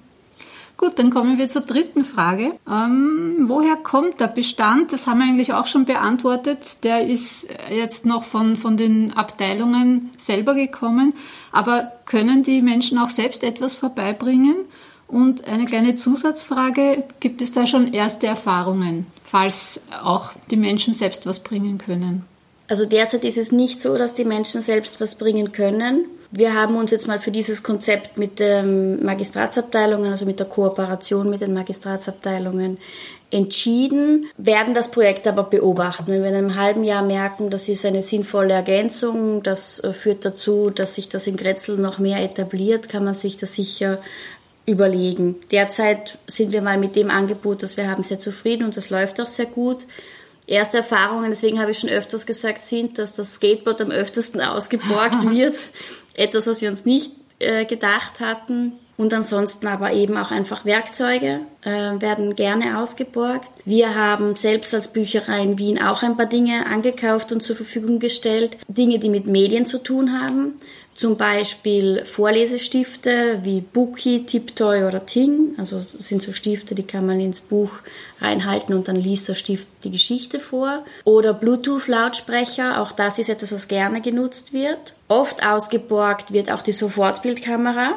Gut, 0.79 0.97
dann 0.97 1.09
kommen 1.09 1.37
wir 1.37 1.49
zur 1.49 1.63
dritten 1.63 2.05
Frage. 2.05 2.53
Ähm, 2.65 3.47
woher 3.49 3.75
kommt 3.75 4.21
der 4.21 4.27
Bestand? 4.27 4.93
Das 4.93 5.07
haben 5.07 5.19
wir 5.19 5.25
eigentlich 5.25 5.51
auch 5.51 5.67
schon 5.67 5.83
beantwortet. 5.83 6.77
Der 6.83 7.05
ist 7.05 7.47
jetzt 7.69 8.05
noch 8.05 8.23
von, 8.23 8.55
von 8.55 8.77
den 8.77 9.11
Abteilungen 9.11 10.09
selber 10.17 10.53
gekommen. 10.53 11.13
Aber 11.51 11.91
können 12.05 12.43
die 12.43 12.61
Menschen 12.61 12.97
auch 12.97 13.09
selbst 13.09 13.43
etwas 13.43 13.75
vorbeibringen? 13.75 14.55
Und 15.09 15.45
eine 15.49 15.65
kleine 15.65 15.97
Zusatzfrage, 15.97 17.03
gibt 17.19 17.41
es 17.41 17.51
da 17.51 17.65
schon 17.65 17.93
erste 17.93 18.27
Erfahrungen, 18.27 19.05
falls 19.25 19.81
auch 20.01 20.31
die 20.49 20.55
Menschen 20.55 20.93
selbst 20.93 21.25
was 21.25 21.41
bringen 21.41 21.77
können? 21.77 22.23
Also 22.69 22.85
derzeit 22.85 23.25
ist 23.25 23.37
es 23.37 23.51
nicht 23.51 23.81
so, 23.81 23.97
dass 23.97 24.13
die 24.13 24.23
Menschen 24.23 24.61
selbst 24.61 25.01
was 25.01 25.15
bringen 25.15 25.51
können. 25.51 26.05
Wir 26.31 26.53
haben 26.53 26.75
uns 26.75 26.91
jetzt 26.91 27.07
mal 27.07 27.19
für 27.19 27.31
dieses 27.31 27.63
Konzept 27.63 28.19
mit 28.19 28.39
den 28.39 29.03
Magistratsabteilungen, 29.03 30.11
also 30.11 30.25
mit 30.25 30.39
der 30.39 30.45
Kooperation 30.45 31.27
mit 31.29 31.41
den 31.41 31.55
Magistratsabteilungen 31.55 32.77
entschieden, 33.31 34.27
werden 34.37 34.75
das 34.75 34.91
Projekt 34.91 35.27
aber 35.27 35.43
beobachten. 35.43 36.07
Wenn 36.07 36.21
wir 36.21 36.29
in 36.29 36.35
einem 36.35 36.55
halben 36.55 36.83
Jahr 36.83 37.03
merken, 37.03 37.49
das 37.49 37.67
ist 37.67 37.83
eine 37.85 38.03
sinnvolle 38.03 38.53
Ergänzung, 38.53 39.41
das 39.41 39.79
äh, 39.83 39.91
führt 39.91 40.23
dazu, 40.23 40.69
dass 40.69 40.95
sich 40.95 41.09
das 41.09 41.25
in 41.25 41.35
Grätzl 41.35 41.77
noch 41.77 41.97
mehr 41.97 42.23
etabliert, 42.23 42.89
kann 42.89 43.05
man 43.05 43.15
sich 43.15 43.37
das 43.37 43.55
sicher 43.55 43.99
überlegen. 44.67 45.35
Derzeit 45.51 46.19
sind 46.27 46.51
wir 46.51 46.61
mal 46.61 46.77
mit 46.77 46.95
dem 46.95 47.09
Angebot, 47.09 47.63
das 47.63 47.75
wir 47.75 47.87
haben, 47.89 48.03
sehr 48.03 48.19
zufrieden 48.19 48.65
und 48.65 48.77
das 48.77 48.91
läuft 48.91 49.19
auch 49.19 49.27
sehr 49.27 49.47
gut. 49.47 49.79
Erste 50.45 50.77
Erfahrungen, 50.77 51.29
deswegen 51.29 51.59
habe 51.59 51.71
ich 51.71 51.79
schon 51.79 51.91
öfters 51.91 52.25
gesagt, 52.25 52.59
sind, 52.59 52.97
dass 52.97 53.13
das 53.13 53.35
Skateboard 53.35 53.81
am 53.81 53.91
öftesten 53.91 54.41
ausgeborgt 54.41 55.29
wird. 55.31 55.55
Etwas, 56.19 56.47
was 56.47 56.61
wir 56.61 56.69
uns 56.69 56.83
nicht 56.83 57.13
äh, 57.39 57.63
gedacht 57.63 58.19
hatten. 58.19 58.73
Und 58.99 59.13
ansonsten 59.13 59.65
aber 59.67 59.93
eben 59.93 60.17
auch 60.17 60.29
einfach 60.29 60.65
Werkzeuge 60.65 61.39
äh, 61.61 61.69
werden 62.01 62.35
gerne 62.35 62.79
ausgeborgt. 62.79 63.47
Wir 63.63 63.95
haben 63.95 64.35
selbst 64.35 64.73
als 64.73 64.89
Bücherei 64.89 65.41
in 65.41 65.57
Wien 65.57 65.81
auch 65.81 66.03
ein 66.03 66.17
paar 66.17 66.25
Dinge 66.25 66.65
angekauft 66.65 67.31
und 67.31 67.41
zur 67.41 67.55
Verfügung 67.55 67.99
gestellt. 67.99 68.57
Dinge, 68.67 68.99
die 68.99 69.07
mit 69.07 69.25
Medien 69.25 69.65
zu 69.65 69.77
tun 69.77 70.19
haben. 70.19 70.55
Zum 70.95 71.15
Beispiel 71.15 72.03
Vorlesestifte 72.03 73.39
wie 73.43 73.61
Bookie, 73.61 74.25
Tiptoy 74.25 74.83
oder 74.83 75.05
Ting. 75.05 75.53
Also 75.57 75.85
das 75.93 76.09
sind 76.09 76.21
so 76.21 76.33
Stifte, 76.33 76.75
die 76.75 76.83
kann 76.83 77.05
man 77.05 77.21
ins 77.21 77.39
Buch 77.39 77.71
reinhalten 78.19 78.75
und 78.75 78.89
dann 78.89 78.97
liest 78.97 79.29
der 79.29 79.35
Stift 79.35 79.69
die 79.85 79.91
Geschichte 79.91 80.41
vor. 80.41 80.83
Oder 81.05 81.33
Bluetooth-Lautsprecher, 81.33 82.81
auch 82.81 82.91
das 82.91 83.17
ist 83.17 83.29
etwas, 83.29 83.53
was 83.53 83.69
gerne 83.69 84.01
genutzt 84.01 84.51
wird. 84.51 84.93
Oft 85.07 85.41
ausgeborgt 85.41 86.33
wird 86.33 86.51
auch 86.51 86.61
die 86.61 86.73
Sofortbildkamera. 86.73 87.93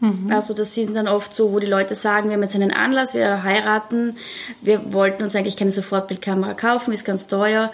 Mhm. 0.00 0.32
Also 0.32 0.54
das 0.54 0.74
sind 0.74 0.94
dann 0.94 1.08
oft 1.08 1.34
so, 1.34 1.52
wo 1.52 1.58
die 1.58 1.66
Leute 1.66 1.94
sagen, 1.94 2.28
wir 2.28 2.34
haben 2.34 2.42
jetzt 2.42 2.54
einen 2.54 2.72
Anlass, 2.72 3.14
wir 3.14 3.42
heiraten, 3.42 4.16
wir 4.60 4.92
wollten 4.92 5.22
uns 5.22 5.34
eigentlich 5.34 5.56
keine 5.56 5.72
Sofortbildkamera 5.72 6.54
kaufen, 6.54 6.92
ist 6.92 7.04
ganz 7.04 7.26
teuer. 7.26 7.70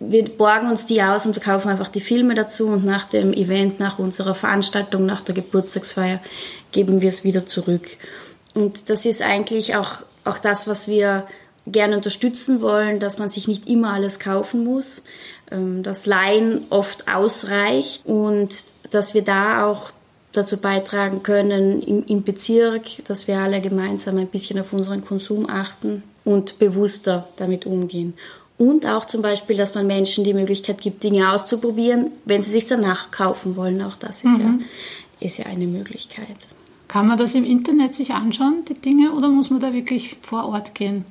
Wir 0.00 0.24
borgen 0.24 0.68
uns 0.68 0.86
die 0.86 1.02
aus 1.02 1.24
und 1.24 1.40
kaufen 1.40 1.68
einfach 1.70 1.88
die 1.88 2.00
Filme 2.00 2.34
dazu 2.34 2.66
und 2.66 2.84
nach 2.84 3.06
dem 3.06 3.32
Event, 3.32 3.80
nach 3.80 3.98
unserer 3.98 4.34
Veranstaltung, 4.34 5.06
nach 5.06 5.20
der 5.20 5.34
Geburtstagsfeier 5.34 6.20
geben 6.72 7.00
wir 7.00 7.08
es 7.08 7.24
wieder 7.24 7.46
zurück. 7.46 7.86
Und 8.54 8.90
das 8.90 9.06
ist 9.06 9.22
eigentlich 9.22 9.76
auch, 9.76 10.02
auch 10.24 10.38
das, 10.38 10.66
was 10.66 10.88
wir 10.88 11.26
gerne 11.66 11.96
unterstützen 11.96 12.60
wollen, 12.60 13.00
dass 13.00 13.18
man 13.18 13.28
sich 13.28 13.48
nicht 13.48 13.68
immer 13.68 13.94
alles 13.94 14.18
kaufen 14.18 14.64
muss, 14.64 15.02
ähm, 15.50 15.82
dass 15.82 16.06
Laien 16.06 16.66
oft 16.70 17.08
ausreicht 17.08 18.04
und 18.04 18.64
dass 18.90 19.14
wir 19.14 19.22
da 19.22 19.64
auch 19.64 19.90
dazu 20.34 20.58
beitragen 20.58 21.22
können 21.22 21.80
im, 21.82 22.04
im 22.06 22.22
Bezirk, 22.22 23.04
dass 23.04 23.26
wir 23.28 23.38
alle 23.38 23.60
gemeinsam 23.60 24.18
ein 24.18 24.26
bisschen 24.26 24.60
auf 24.60 24.72
unseren 24.72 25.04
Konsum 25.04 25.48
achten 25.48 26.02
und 26.24 26.58
bewusster 26.58 27.28
damit 27.36 27.66
umgehen. 27.66 28.14
Und 28.56 28.86
auch 28.86 29.04
zum 29.06 29.22
Beispiel, 29.22 29.56
dass 29.56 29.74
man 29.74 29.86
Menschen 29.86 30.24
die 30.24 30.34
Möglichkeit 30.34 30.80
gibt, 30.80 31.02
Dinge 31.02 31.32
auszuprobieren, 31.32 32.12
wenn 32.24 32.42
sie 32.42 32.50
sich 32.50 32.66
danach 32.66 33.10
kaufen 33.10 33.56
wollen. 33.56 33.82
Auch 33.82 33.96
das 33.96 34.22
ist, 34.22 34.38
mhm. 34.38 34.64
ja, 35.20 35.26
ist 35.26 35.38
ja 35.38 35.46
eine 35.46 35.66
Möglichkeit. 35.66 36.36
Kann 36.86 37.08
man 37.08 37.18
das 37.18 37.34
im 37.34 37.44
Internet 37.44 37.94
sich 37.94 38.12
anschauen, 38.12 38.64
die 38.68 38.74
Dinge, 38.74 39.12
oder 39.12 39.28
muss 39.28 39.50
man 39.50 39.60
da 39.60 39.72
wirklich 39.72 40.16
vor 40.22 40.46
Ort 40.46 40.74
gehen? 40.74 41.04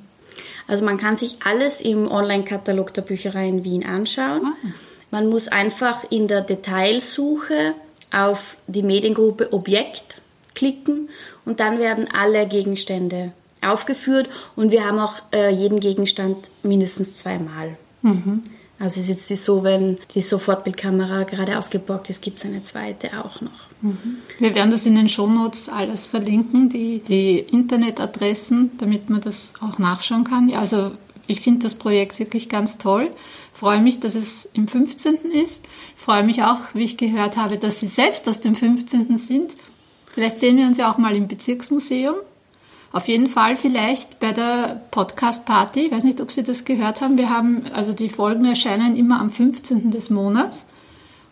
Also 0.66 0.84
man 0.84 0.96
kann 0.96 1.16
sich 1.16 1.36
alles 1.44 1.80
im 1.80 2.10
Online-Katalog 2.10 2.94
der 2.94 3.02
Bücherei 3.02 3.48
in 3.48 3.64
Wien 3.64 3.84
anschauen. 3.84 4.42
Ah. 4.44 4.68
Man 5.10 5.28
muss 5.28 5.48
einfach 5.48 6.10
in 6.10 6.26
der 6.26 6.40
Detailsuche 6.40 7.74
auf 8.14 8.56
die 8.66 8.82
Mediengruppe 8.82 9.52
Objekt 9.52 10.20
klicken 10.54 11.08
und 11.44 11.60
dann 11.60 11.78
werden 11.78 12.08
alle 12.12 12.46
Gegenstände 12.46 13.32
aufgeführt 13.60 14.28
und 14.56 14.70
wir 14.70 14.84
haben 14.84 14.98
auch 14.98 15.14
äh, 15.32 15.50
jeden 15.50 15.80
Gegenstand 15.80 16.50
mindestens 16.62 17.14
zweimal. 17.14 17.76
Mhm. 18.02 18.42
Also 18.78 19.00
es 19.00 19.08
ist 19.08 19.30
jetzt 19.30 19.44
so, 19.44 19.64
wenn 19.64 19.98
die 20.14 20.20
Sofortbildkamera 20.20 21.22
gerade 21.22 21.58
ausgeborgt 21.58 22.10
ist, 22.10 22.22
gibt 22.22 22.38
es 22.38 22.44
eine 22.44 22.62
zweite 22.62 23.24
auch 23.24 23.40
noch. 23.40 23.50
Mhm. 23.80 24.18
Wir 24.38 24.54
werden 24.54 24.70
das 24.70 24.84
in 24.84 24.96
den 24.96 25.08
Shownotes 25.08 25.68
alles 25.68 26.06
verlinken, 26.06 26.68
die, 26.68 26.98
die 26.98 27.38
Internetadressen, 27.38 28.72
damit 28.78 29.10
man 29.10 29.20
das 29.20 29.54
auch 29.60 29.78
nachschauen 29.78 30.24
kann. 30.24 30.52
Also 30.54 30.90
ich 31.26 31.40
finde 31.40 31.60
das 31.60 31.74
Projekt 31.74 32.18
wirklich 32.18 32.48
ganz 32.48 32.76
toll 32.78 33.10
freue 33.54 33.80
mich, 33.80 34.00
dass 34.00 34.14
es 34.14 34.50
im 34.52 34.68
15. 34.68 35.30
ist. 35.32 35.64
Freue 35.96 36.24
mich 36.24 36.42
auch, 36.42 36.58
wie 36.74 36.84
ich 36.84 36.98
gehört 36.98 37.36
habe, 37.36 37.56
dass 37.56 37.80
Sie 37.80 37.86
selbst 37.86 38.28
aus 38.28 38.40
dem 38.40 38.56
15. 38.56 39.16
sind. 39.16 39.52
Vielleicht 40.12 40.38
sehen 40.38 40.58
wir 40.58 40.66
uns 40.66 40.76
ja 40.76 40.92
auch 40.92 40.98
mal 40.98 41.16
im 41.16 41.28
Bezirksmuseum. 41.28 42.16
Auf 42.92 43.08
jeden 43.08 43.28
Fall 43.28 43.56
vielleicht 43.56 44.20
bei 44.20 44.32
der 44.32 44.82
Podcast-Party. 44.90 45.86
Ich 45.86 45.92
weiß 45.92 46.04
nicht, 46.04 46.20
ob 46.20 46.30
Sie 46.30 46.42
das 46.42 46.64
gehört 46.64 47.00
haben. 47.00 47.16
Wir 47.16 47.30
haben, 47.30 47.66
also 47.72 47.92
die 47.92 48.08
Folgen 48.08 48.44
erscheinen 48.44 48.96
immer 48.96 49.20
am 49.20 49.30
15. 49.30 49.90
des 49.90 50.10
Monats. 50.10 50.66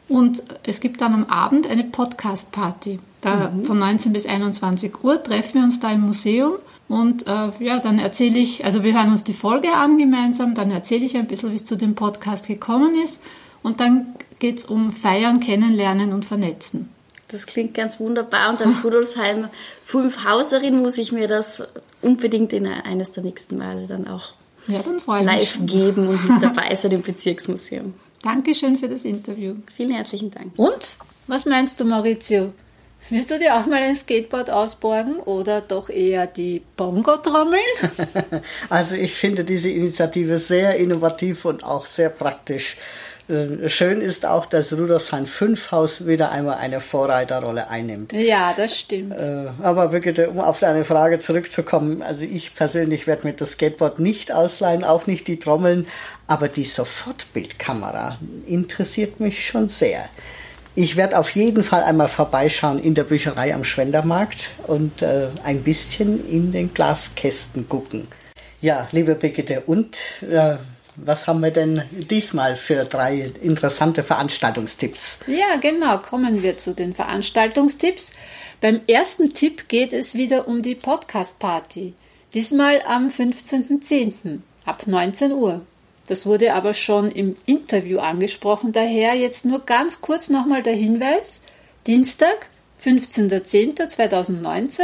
Und 0.09 0.43
es 0.63 0.81
gibt 0.81 1.01
dann 1.01 1.15
am 1.15 1.25
Abend 1.25 1.67
eine 1.69 1.85
Podcast-Party. 1.85 2.99
Da 3.21 3.51
mhm. 3.51 3.65
von 3.65 3.79
19 3.79 4.13
bis 4.13 4.27
21 4.27 5.05
Uhr 5.05 5.23
treffen 5.23 5.55
wir 5.55 5.63
uns 5.63 5.81
da 5.81 5.91
im 5.91 6.01
Museum 6.01 6.55
und 6.93 7.27
äh, 7.27 7.51
ja, 7.59 7.81
dann 7.81 7.99
erzähle 7.99 8.39
ich, 8.39 8.67
also 8.67 8.85
wir 8.85 8.93
hören 8.93 9.09
uns 9.09 9.25
die 9.25 9.33
Folge 9.33 9.73
an 9.73 9.97
gemeinsam, 9.97 10.55
dann 10.55 10.71
erzähle 10.71 11.07
ich 11.07 11.17
ein 11.17 11.27
bisschen, 11.27 11.51
wie 11.51 11.55
es 11.55 11.65
zu 11.65 11.77
dem 11.77 11.95
Podcast 11.95 12.49
gekommen 12.49 12.95
ist. 13.03 13.23
Und 13.63 13.81
dann 13.81 14.15
geht 14.41 14.59
es 14.59 14.67
um 14.67 14.93
Feiern, 14.93 15.41
Kennenlernen 15.41 16.13
und 16.13 16.27
Vernetzen. 16.27 16.91
Das 17.29 17.47
klingt 17.47 17.73
ganz 17.73 17.99
wunderbar. 17.99 18.51
Und 18.51 18.61
als 18.61 18.85
Rudolfsheim 18.85 19.49
Fünfhauserin 19.87 20.83
muss 20.83 20.99
ich 20.99 21.13
mir 21.13 21.29
das 21.29 21.63
unbedingt 22.03 22.53
in 22.53 22.67
eines 22.67 23.11
der 23.13 23.23
nächsten 23.23 23.57
Male 23.57 23.87
dann 23.87 24.07
auch 24.07 24.35
ja, 24.69 24.83
dann 24.83 25.01
live 25.25 25.61
geben 25.65 26.09
und 26.09 26.29
mit 26.29 26.43
dabei 26.43 26.75
sein 26.75 26.91
im 26.91 27.01
Bezirksmuseum. 27.01 27.95
Dankeschön 28.21 28.77
für 28.77 28.89
das 28.89 29.07
Interview. 29.07 29.55
Vielen 29.75 29.93
herzlichen 29.93 30.31
Dank. 30.31 30.53
Und? 30.59 30.95
Was 31.27 31.47
meinst 31.47 31.81
du, 31.81 31.87
Maurizio? 31.87 32.53
Willst 33.11 33.31
du 33.31 33.39
dir 33.39 33.57
auch 33.57 33.67
mal 33.67 33.83
ein 33.83 33.95
Skateboard 33.95 34.51
ausborgen 34.51 35.17
oder 35.17 35.61
doch 35.61 35.89
eher 35.89 36.27
die 36.27 36.63
Bongo-Trommeln? 36.77 37.61
Also 38.69 38.95
ich 38.95 39.15
finde 39.15 39.45
diese 39.45 39.71
Initiative 39.71 40.39
sehr 40.39 40.77
innovativ 40.77 41.45
und 41.45 41.65
auch 41.65 41.87
sehr 41.87 42.09
praktisch. 42.09 42.77
Äh, 43.29 43.69
schön 43.69 44.01
ist 44.01 44.27
auch, 44.27 44.47
dass 44.47 44.73
Rudolfsheim 44.73 45.27
5 45.27 45.71
Haus 45.71 46.07
wieder 46.07 46.33
einmal 46.33 46.59
eine 46.59 46.81
Vorreiterrolle 46.81 47.69
einnimmt. 47.69 48.13
Ja, 48.13 48.53
das 48.57 48.79
stimmt. 48.79 49.19
Äh, 49.19 49.47
aber 49.63 49.93
wirklich, 49.93 50.27
um 50.27 50.41
auf 50.41 50.61
deine 50.61 50.85
Frage 50.85 51.19
zurückzukommen, 51.19 52.03
also 52.03 52.25
ich 52.25 52.55
persönlich 52.55 53.07
werde 53.07 53.27
mir 53.27 53.35
das 53.35 53.53
Skateboard 53.53 53.99
nicht 53.99 54.33
ausleihen, 54.33 54.85
auch 54.85 55.07
nicht 55.07 55.29
die 55.29 55.39
Trommeln, 55.39 55.87
aber 56.27 56.49
die 56.49 56.65
Sofortbildkamera 56.65 58.19
interessiert 58.47 59.21
mich 59.21 59.47
schon 59.47 59.69
sehr. 59.69 60.09
Ich 60.75 60.97
werde 60.97 61.19
auf 61.19 61.31
jeden 61.31 61.63
Fall 61.63 61.83
einmal 61.83 62.09
vorbeischauen 62.09 62.79
in 62.79 62.95
der 62.95 63.05
Bücherei 63.05 63.55
am 63.55 63.63
Schwendermarkt 63.63 64.53
und 64.67 65.03
äh, 65.03 65.29
ein 65.45 65.63
bisschen 65.63 66.27
in 66.27 66.51
den 66.51 66.73
Glaskästen 66.73 67.69
gucken. 67.69 68.09
Ja, 68.63 68.89
liebe 68.91 69.15
Brigitte, 69.15 69.61
und 69.67 69.99
äh, 70.23 70.57
was 70.97 71.27
haben 71.27 71.41
wir 71.41 71.51
denn 71.51 71.83
diesmal 72.11 72.57
für 72.57 72.85
drei 72.85 73.33
interessante 73.43 74.03
Veranstaltungstipps? 74.03 75.21
Ja, 75.27 75.57
genau, 75.61 75.99
kommen 75.99 76.43
wir 76.43 76.57
zu 76.57 76.73
den 76.73 76.95
Veranstaltungstipps. 76.95 78.13
Beim 78.63 78.81
ersten 78.87 79.35
Tipp 79.35 79.69
geht 79.69 79.93
es 79.93 80.15
wieder 80.15 80.49
um 80.49 80.63
die 80.63 80.75
Podcast-Party. 80.75 81.93
Diesmal 82.33 82.83
am 82.87 83.09
15.10. 83.09 84.39
ab 84.65 84.87
19 84.87 85.33
Uhr. 85.33 85.61
Das 86.13 86.27
wurde 86.27 86.53
aber 86.53 86.75
schon 86.75 87.11
im 87.11 87.37
Interview 87.47 87.99
angesprochen, 87.99 88.71
daher 88.73 89.15
jetzt 89.15 89.47
nur 89.47 89.61
ganz 89.61 90.03
kurz 90.03 90.29
nochmal 90.29 90.63
der 90.63 90.75
Hinweis. 90.75 91.41
Dienstag, 91.87 92.49
15.10.2019, 92.85 94.83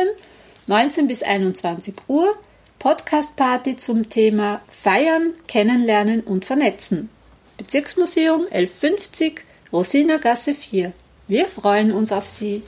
19 0.68 1.06
bis 1.06 1.23
21 1.23 1.97
Uhr, 2.06 2.35
Podcast-Party 2.78 3.76
zum 3.76 4.08
Thema 4.08 4.62
Feiern, 4.70 5.35
Kennenlernen 5.47 6.23
und 6.23 6.47
Vernetzen. 6.47 7.11
Bezirksmuseum 7.58 8.47
1150, 8.50 9.42
Rosinergasse 9.70 10.54
4. 10.54 10.94
Wir 11.26 11.44
freuen 11.44 11.92
uns 11.92 12.11
auf 12.11 12.25
Sie. 12.25 12.62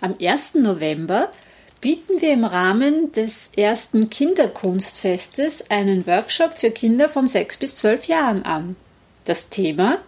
Am 0.00 0.16
1. 0.20 0.54
November 0.54 1.32
bieten 1.80 2.20
wir 2.20 2.32
im 2.32 2.44
Rahmen 2.44 3.10
des 3.12 3.52
ersten 3.56 4.10
Kinderkunstfestes 4.10 5.70
einen 5.70 6.06
Workshop 6.06 6.52
für 6.54 6.70
Kinder 6.70 7.08
von 7.08 7.26
6 7.26 7.56
bis 7.56 7.76
12 7.76 8.04
Jahren 8.04 8.44
an. 8.44 8.76
Das 9.24 9.48
Thema 9.50 9.98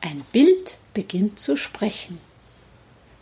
Ein 0.00 0.24
Bild 0.32 0.78
beginnt 0.94 1.38
zu 1.40 1.56
sprechen. 1.56 2.20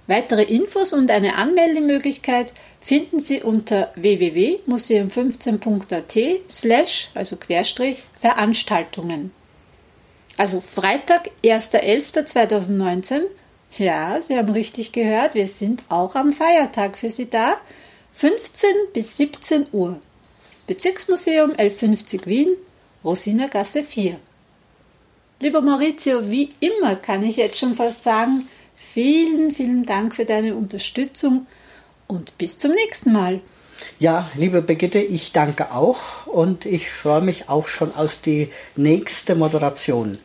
Weitere 0.06 0.42
Infos 0.42 0.92
und 0.92 1.11
eine 1.11 1.37
Anmeldemöglichkeit 1.37 2.52
finden 2.80 3.18
Sie 3.20 3.40
unter 3.42 3.92
www.museum15.at 3.96 6.50
slash, 6.50 7.08
also 7.14 7.37
Querstrich, 7.37 8.02
Veranstaltungen. 8.20 9.32
Also 10.37 10.61
Freitag, 10.61 11.30
1.11.2019. 11.44 13.22
Ja, 13.78 14.20
Sie 14.20 14.37
haben 14.37 14.50
richtig 14.50 14.92
gehört, 14.92 15.34
wir 15.34 15.49
sind 15.49 15.82
auch 15.88 16.14
am 16.14 16.32
Feiertag 16.32 16.99
für 16.99 17.11
Sie 17.11 17.30
da. 17.30 17.56
15 18.14 18.68
bis 18.92 19.16
17 19.16 19.68
Uhr. 19.72 19.99
Bezirksmuseum 20.66 21.52
1150 21.52 22.26
Wien, 22.26 22.50
Rosinergasse 23.04 23.84
4. 23.84 24.18
Lieber 25.42 25.61
Maurizio, 25.61 26.30
wie 26.30 26.52
immer 26.61 26.94
kann 26.94 27.25
ich 27.25 27.34
jetzt 27.34 27.58
schon 27.58 27.75
fast 27.75 28.04
sagen, 28.04 28.49
vielen, 28.76 29.52
vielen 29.52 29.84
Dank 29.84 30.14
für 30.14 30.25
deine 30.25 30.54
Unterstützung 30.54 31.49
und 32.06 32.38
bis 32.38 32.58
zum 32.58 32.70
nächsten 32.70 33.12
Mal. 33.12 33.40
Ja, 33.99 34.30
liebe 34.37 34.62
Brigitte, 34.62 35.00
ich 35.00 35.32
danke 35.32 35.72
auch 35.72 36.28
und 36.28 36.64
ich 36.64 36.92
freue 36.92 37.22
mich 37.22 37.49
auch 37.49 37.66
schon 37.66 37.92
auf 37.92 38.18
die 38.18 38.50
nächste 38.76 39.34
Moderation. 39.34 40.16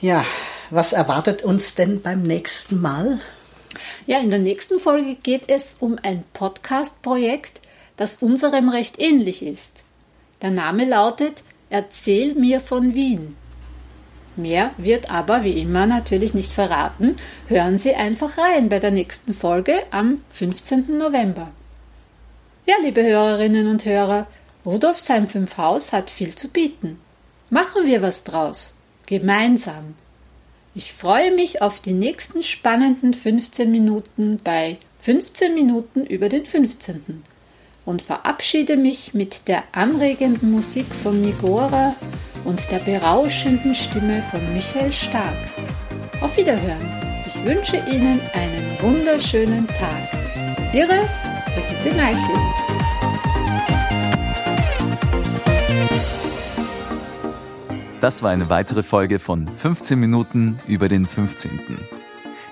Ja, 0.00 0.24
was 0.70 0.92
erwartet 0.92 1.44
uns 1.44 1.76
denn 1.76 2.02
beim 2.02 2.24
nächsten 2.24 2.80
Mal? 2.80 3.20
Ja, 4.06 4.18
in 4.18 4.30
der 4.30 4.40
nächsten 4.40 4.80
Folge 4.80 5.14
geht 5.22 5.44
es 5.46 5.76
um 5.78 6.00
ein 6.02 6.24
Podcast-Projekt, 6.32 7.60
das 7.96 8.16
unserem 8.16 8.70
recht 8.70 9.00
ähnlich 9.00 9.44
ist. 9.44 9.84
Der 10.42 10.50
Name 10.50 10.84
lautet 10.84 11.44
Erzähl 11.70 12.34
mir 12.34 12.60
von 12.60 12.94
Wien. 12.94 13.36
Mehr 14.36 14.70
wird 14.78 15.10
aber 15.10 15.44
wie 15.44 15.60
immer 15.60 15.86
natürlich 15.86 16.32
nicht 16.32 16.52
verraten. 16.52 17.16
Hören 17.48 17.76
Sie 17.76 17.94
einfach 17.94 18.38
rein 18.38 18.68
bei 18.68 18.78
der 18.78 18.90
nächsten 18.90 19.34
Folge 19.34 19.74
am 19.90 20.22
15. 20.30 20.98
November. 20.98 21.50
Ja, 22.66 22.76
liebe 22.82 23.02
Hörerinnen 23.02 23.66
und 23.66 23.84
Hörer, 23.84 24.26
Rudolfsheim 24.64 25.26
5 25.26 25.56
Haus 25.58 25.92
hat 25.92 26.10
viel 26.10 26.34
zu 26.34 26.48
bieten. 26.48 27.00
Machen 27.50 27.86
wir 27.86 28.00
was 28.00 28.24
draus. 28.24 28.74
Gemeinsam. 29.06 29.94
Ich 30.74 30.94
freue 30.94 31.34
mich 31.34 31.60
auf 31.60 31.80
die 31.80 31.92
nächsten 31.92 32.42
spannenden 32.42 33.12
15 33.12 33.70
Minuten 33.70 34.40
bei 34.42 34.78
15 35.00 35.54
Minuten 35.54 36.06
über 36.06 36.30
den 36.30 36.46
15. 36.46 37.22
und 37.84 38.02
verabschiede 38.02 38.76
mich 38.76 39.14
mit 39.14 39.48
der 39.48 39.62
anregenden 39.72 40.50
Musik 40.50 40.86
von 41.02 41.20
Nigora 41.20 41.94
und 42.44 42.60
der 42.70 42.78
berauschenden 42.78 43.74
Stimme 43.74 44.22
von 44.30 44.40
Michael 44.52 44.92
Stark. 44.92 45.36
Auf 46.20 46.36
Wiederhören. 46.36 46.86
Ich 47.26 47.44
wünsche 47.44 47.76
Ihnen 47.76 48.20
einen 48.34 48.76
wunderschönen 48.80 49.66
Tag. 49.66 50.08
Ihre 50.72 51.08
Brigitte 51.54 51.96
Neichel. 51.96 52.36
Das 58.00 58.22
war 58.22 58.30
eine 58.30 58.50
weitere 58.50 58.82
Folge 58.82 59.20
von 59.20 59.48
15 59.56 59.98
Minuten 59.98 60.58
über 60.66 60.88
den 60.88 61.06
15. 61.06 61.60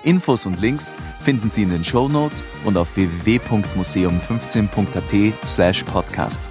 Infos 0.03 0.45
und 0.45 0.61
Links 0.61 0.93
finden 1.23 1.49
Sie 1.49 1.63
in 1.63 1.69
den 1.69 1.83
Show 1.83 2.07
Notes 2.07 2.43
und 2.65 2.77
auf 2.77 2.95
www.museum15.at 2.95 5.47
slash 5.47 5.83
podcast. 5.83 6.41